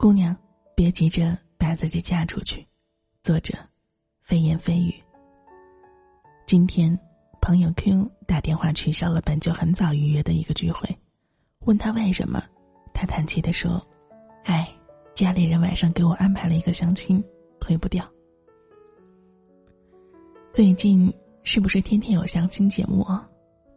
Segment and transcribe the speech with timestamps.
[0.00, 0.34] 姑娘，
[0.74, 2.66] 别急着把自己嫁出去。
[3.22, 3.52] 作者：
[4.22, 4.94] 飞言飞语。
[6.46, 6.98] 今天，
[7.42, 10.88] 朋友 Q 打电话取消了本就很早预约的一个聚会，
[11.66, 12.42] 问他为什么，
[12.94, 13.86] 他叹气的说
[14.44, 14.66] ：“哎，
[15.14, 17.22] 家里人晚上给我安排了一个相亲，
[17.60, 18.02] 推不掉。
[20.50, 21.12] 最近
[21.42, 23.28] 是不是天天有相亲节目啊？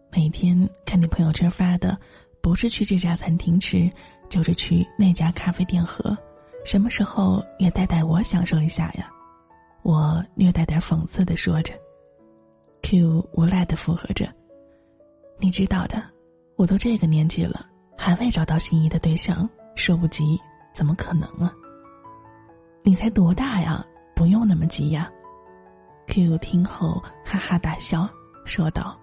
[0.10, 2.00] 每天看你朋友圈发的，
[2.40, 3.92] 不是去这家餐厅吃。”
[4.34, 6.18] 就是去那家咖啡店喝，
[6.66, 9.08] 什么时候也带带我享受一下呀？
[9.84, 11.72] 我略带点讽刺的说着
[12.82, 14.28] ，Q 无赖的附和着。
[15.38, 16.04] 你知道的，
[16.56, 20.24] 我都这个年纪了，还未找到心仪的对象，说不急
[20.74, 21.54] 怎么可能啊？
[22.82, 23.86] 你才多大呀？
[24.16, 25.12] 不用那么急呀。
[26.08, 28.10] Q 听后哈哈大笑，
[28.46, 29.00] 说道：“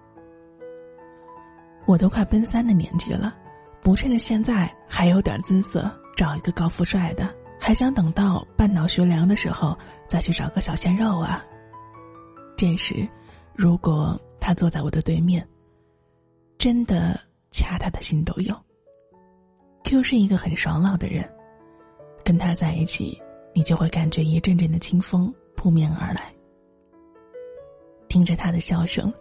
[1.87, 3.33] 我都快奔三的年纪了。”
[3.81, 11.43] 不趁着现在还有点姿色，找一个高富帅的，还想等到半脑学凉的时候再去找个小鲜肉啊？
[12.55, 13.07] 这时，
[13.55, 15.47] 如果他坐在我的对面，
[16.59, 18.55] 真的掐他的心都有。
[19.83, 21.27] Q 是一个很爽朗的人，
[22.23, 23.19] 跟他在一起，
[23.53, 26.31] 你就会感觉一阵阵的清风扑面而来。
[28.07, 29.11] 听着他的笑声，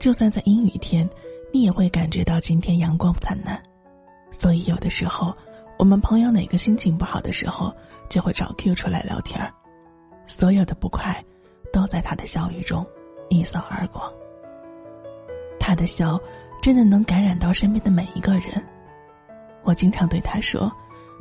[0.00, 1.08] 就算在阴雨天，
[1.52, 3.62] 你也会感觉到今天阳光灿烂。
[4.32, 5.32] 所以有的时候，
[5.78, 7.72] 我们朋友哪个心情不好的时候，
[8.08, 9.52] 就会找 Q 出来聊天儿，
[10.26, 11.22] 所有的不快，
[11.72, 12.84] 都在他的笑语中
[13.28, 14.12] 一扫而光。
[15.60, 16.18] 他的笑，
[16.60, 18.60] 真的能感染到身边的每一个人。
[19.62, 20.72] 我经常对他说：“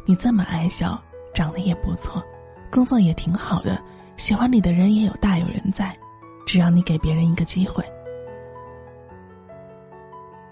[0.07, 0.99] 你这么爱笑，
[1.33, 2.23] 长得也不错，
[2.71, 3.79] 工作也挺好的，
[4.15, 5.95] 喜欢你的人也有大有人在，
[6.47, 7.83] 只要你给别人一个机会。”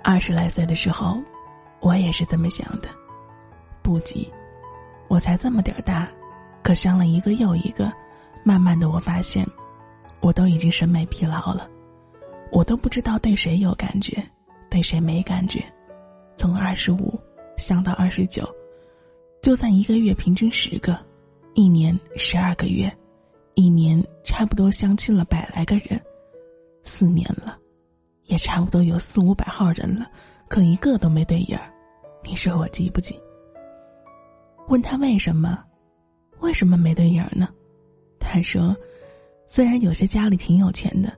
[0.04, 1.18] 二十来岁的时候。
[1.82, 2.90] 我也是这么想的，
[3.82, 4.30] 不急，
[5.08, 6.10] 我才这么点儿大，
[6.62, 7.92] 可伤了一个又一个，
[8.44, 9.48] 慢慢的我发现，
[10.20, 11.70] 我都已经审美疲劳了，
[12.52, 14.22] 我都不知道对谁有感觉，
[14.70, 15.64] 对谁没感觉，
[16.36, 17.18] 从二十五
[17.58, 18.48] 相到二十九，
[19.42, 21.00] 就算一个月平均十个，
[21.54, 22.92] 一年十二个月，
[23.56, 26.00] 一年差不多相亲了百来个人，
[26.84, 27.58] 四年了，
[28.26, 30.06] 也差不多有四五百号人了。
[30.50, 31.72] 可一个都没对眼儿，
[32.24, 33.18] 你说我急不急？
[34.68, 35.64] 问他为什么，
[36.40, 37.48] 为什么没对眼儿呢？
[38.20, 38.76] 他说，
[39.48, 41.16] 虽然有些家里挺有钱的，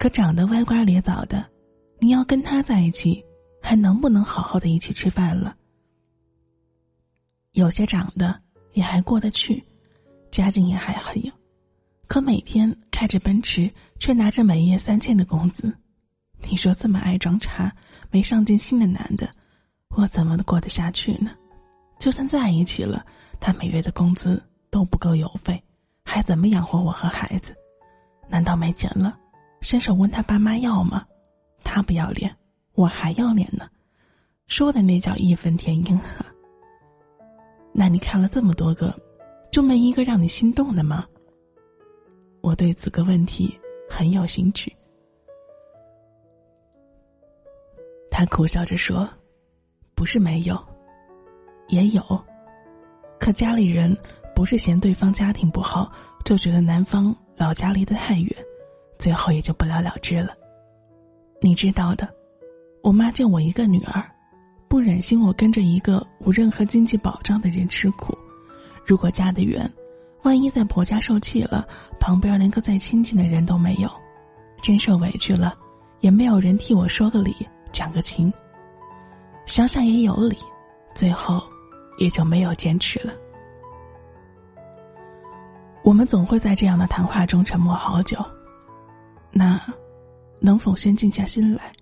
[0.00, 1.48] 可长得歪瓜裂枣的，
[2.00, 3.24] 你要跟他在一起，
[3.60, 5.56] 还能不能好好的一起吃饭了？
[7.52, 8.36] 有些长得
[8.72, 9.62] 也还过得去，
[10.32, 11.32] 家境也还很有，
[12.08, 13.70] 可每天开着奔驰，
[14.00, 15.72] 却拿着每月三千的工资。
[16.48, 17.74] 你说这么爱装叉、
[18.10, 19.28] 没上进心的男的，
[19.96, 21.30] 我怎么过得下去呢？
[21.98, 23.04] 就算在一起了，
[23.40, 25.62] 他每月的工资都不够邮费，
[26.04, 27.54] 还怎么养活我和孩子？
[28.28, 29.18] 难道没钱了，
[29.60, 31.06] 伸手问他爸妈要吗？
[31.64, 32.34] 他不要脸，
[32.74, 33.68] 我还要脸呢，
[34.46, 36.26] 说的那叫义愤填膺啊！
[37.72, 38.94] 那你看了这么多个，
[39.50, 41.06] 就没一个让你心动的吗？
[42.42, 44.74] 我对此个问题很有兴趣。
[48.22, 49.08] 他苦笑着说
[49.96, 50.56] ：“不是没有，
[51.66, 52.24] 也有，
[53.18, 53.96] 可家里人
[54.32, 55.90] 不是嫌对方家庭不好，
[56.24, 58.32] 就觉得男方老家离得太远，
[58.96, 60.36] 最后也就不了了之了。
[61.40, 62.08] 你知道的，
[62.80, 64.08] 我妈就我一个女儿，
[64.68, 68.16] 不忍心我跟着一个无任何经济保障的人吃苦。
[68.86, 69.68] 如果嫁得远，
[70.22, 71.66] 万一在婆家受气了，
[71.98, 73.90] 旁边连个再亲近的人都没有，
[74.62, 75.56] 真受委屈了，
[75.98, 77.34] 也没有人替我说个理。”
[77.72, 78.32] 讲个情，
[79.46, 80.36] 想想也有理，
[80.94, 81.42] 最后
[81.98, 83.12] 也就没有坚持了。
[85.82, 88.24] 我们总会在这样的谈话中沉默好久，
[89.32, 89.60] 那
[90.38, 91.72] 能否先静下心来，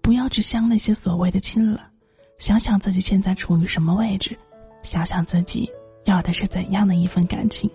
[0.00, 1.90] 不要去相那些所谓的亲了，
[2.38, 4.38] 想想自己现在处于什么位置，
[4.82, 5.68] 想想自己
[6.04, 7.68] 要的是怎样的一份感情，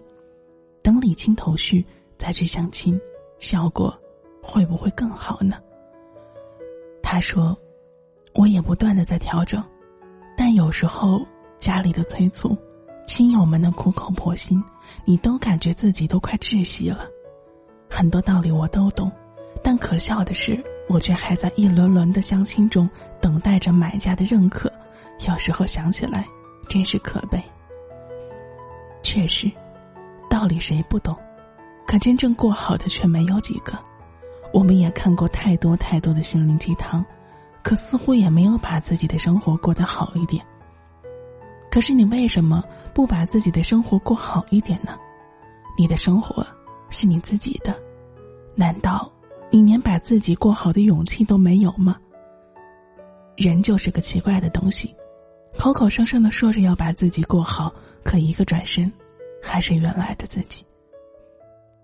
[0.82, 1.86] 等理清头绪
[2.18, 2.98] 再去相亲，
[3.40, 3.94] 效果
[4.42, 5.58] 会不会更好呢？
[7.12, 7.58] 他说
[8.36, 9.62] ：“我也不断的在调整，
[10.38, 11.28] 但有时候
[11.60, 12.58] 家里的催促，
[13.06, 14.64] 亲友们的苦口婆心，
[15.04, 17.06] 你都感觉自己都快窒息了。
[17.90, 19.12] 很多道理我都懂，
[19.62, 24.72] 但可笑的是，我却还在一轮轮的相亲中等待着买家的认可。
[25.28, 26.26] 有时候想起来，
[26.70, 27.44] 真是可悲。
[29.04, 29.52] 确实，
[30.30, 31.14] 道理谁不懂？
[31.86, 33.78] 可真正过好的却没有几个。”
[34.54, 37.06] 我们也看过太多太多的心灵鸡汤，
[37.64, 40.46] 可似乎也没有把自己的生活过得好一点。
[41.70, 42.62] 可是你为什么
[42.94, 44.98] 不把自己的生活过好一点呢？
[45.78, 46.46] 你的生活
[46.90, 47.74] 是你自己的，
[48.56, 49.10] 难道
[49.50, 51.96] 你连把自己过好的勇气都没有吗？
[53.38, 54.94] 人就是个奇怪的东西，
[55.58, 57.74] 口口声声的说着要把自己过好，
[58.04, 58.92] 可一个转身，
[59.42, 60.66] 还是原来的自己。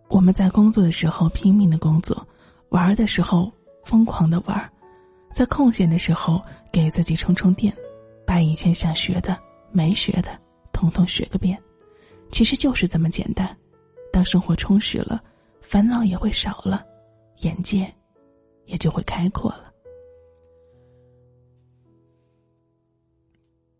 [0.09, 2.27] 我们在工作的时候拼命的工作，
[2.69, 3.51] 玩的时候
[3.83, 4.73] 疯狂的玩，
[5.33, 6.41] 在空闲的时候
[6.71, 7.75] 给自己充充电，
[8.25, 9.37] 把以前想学的。
[9.69, 10.39] 没学的，
[10.71, 11.61] 统统学个遍，
[12.31, 13.55] 其实就是这么简单。
[14.13, 15.21] 当生活充实了，
[15.61, 16.83] 烦恼也会少了，
[17.39, 17.93] 眼界
[18.65, 19.71] 也就会开阔了。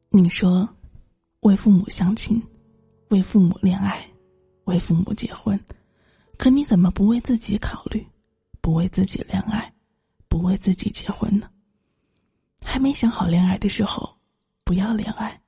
[0.10, 0.68] 你说，
[1.40, 2.40] 为父母相亲，
[3.08, 4.06] 为父母恋爱，
[4.66, 5.58] 为父母结婚，
[6.38, 8.06] 可你怎么不为自己考虑，
[8.68, 9.72] 不为自己恋爱，
[10.28, 11.48] 不为自己结婚呢？
[12.66, 14.14] 还没想好恋爱的时候，
[14.66, 15.40] 不要恋爱。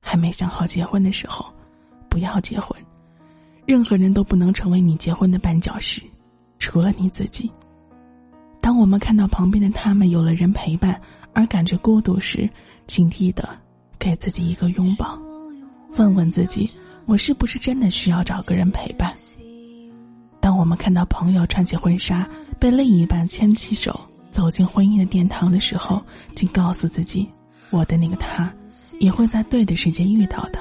[0.00, 1.44] 还没想好结婚的时候，
[2.08, 2.74] 不要结婚。
[3.66, 6.00] 任何人都不能成为你结婚的绊脚石，
[6.58, 7.52] 除了你自己。
[8.62, 10.98] 当我们看到旁边的他们有了人陪伴
[11.34, 12.48] 而感觉孤独时，
[12.86, 13.46] 警惕的
[13.98, 15.18] 给自己一个拥抱，
[15.98, 16.70] 问问自己：
[17.04, 19.14] 我是不是真的需要找个人陪伴？
[20.64, 22.26] 我们看到朋友穿起婚纱，
[22.58, 24.00] 被另一半牵起手
[24.30, 26.02] 走进婚姻的殿堂的时候，
[26.34, 27.28] 请告诉自己。
[27.68, 28.50] 我的那个他，
[28.98, 30.58] 也会在对的时间遇到的。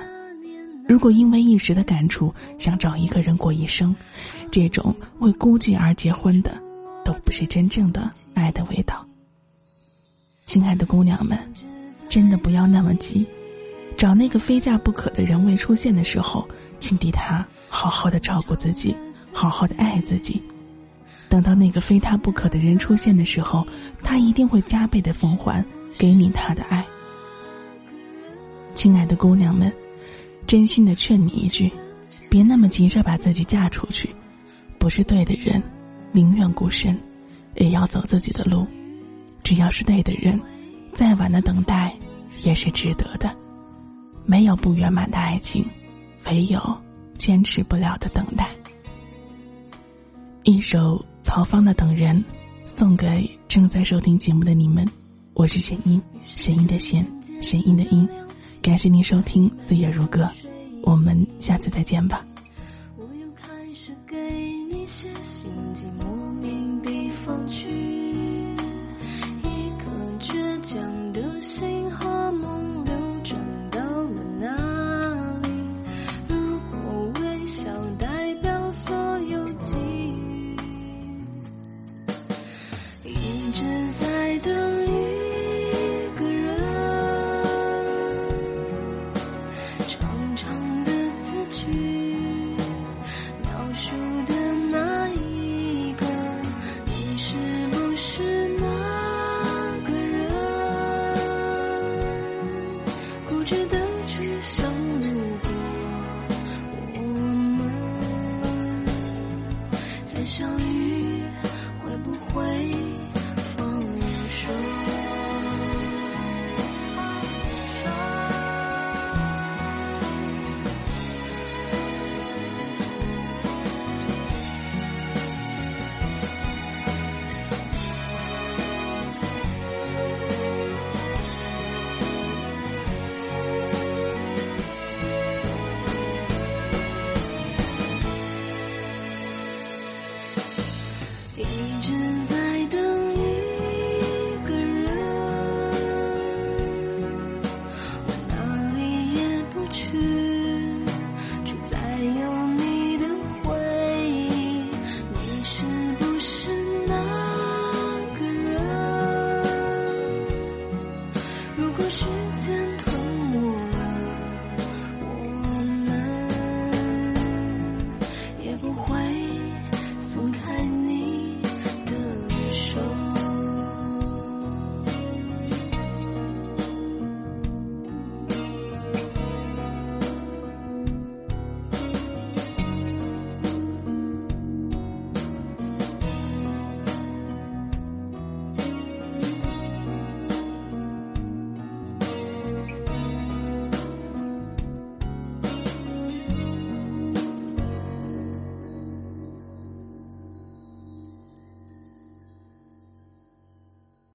[0.90, 3.96] 如果因为一时的感触想找一个人过一生，
[4.52, 6.52] 这种为孤寂而结婚的，
[7.06, 9.08] 都不是真正的爱的味道。
[10.46, 11.40] 亲爱的姑娘们，
[12.10, 13.26] 真的不要那么急，
[13.96, 16.46] 找那个非嫁不可的人未出现的时候，
[16.78, 18.94] 请替他好好的照顾自己，
[19.44, 20.42] 好好的爱自己。
[21.28, 23.68] 等到那个非他不可的人出现的时候，
[24.02, 25.66] 他一定会加倍的奉还
[25.98, 26.86] 给你他的爱。
[28.74, 29.70] 亲爱的姑娘们，
[30.48, 31.70] 真心的劝你一句：
[32.30, 34.10] 别那么急着把自己嫁出去。
[34.80, 35.62] 不是对的人，
[36.14, 36.98] 宁愿孤身，
[37.56, 38.66] 也要走自己的路。
[39.44, 40.40] 只要是对的人，
[40.94, 41.94] 再晚的等待
[42.44, 43.30] 也是值得的。
[44.26, 45.66] 没有不圆满的爱情，
[46.28, 46.62] 唯有
[47.18, 48.50] 坚持不了的等待。
[50.44, 52.18] 一首曹芳的《等人》，
[52.66, 54.86] 送给正在收听节目的你们。
[55.36, 56.02] 我是弦音，
[56.36, 57.06] 弦音的弦，
[57.42, 58.08] 弦音的音。
[58.62, 60.24] 感谢您收听《岁月如歌》，
[60.82, 62.26] 我们下次再见吧。
[62.98, 64.18] 我又开始给
[64.70, 67.72] 你写信，寄莫名地方去，
[69.44, 69.48] 一
[69.80, 71.83] 颗倔强的心